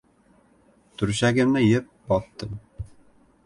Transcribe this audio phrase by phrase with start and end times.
[1.01, 2.59] Turshagimni yeb boTdim.